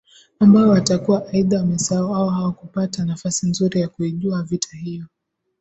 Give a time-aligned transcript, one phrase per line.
[0.39, 5.05] ambao watakuwa aidha wamesahau au hawakupata nafasi nzuri ya kuijua vita hiyo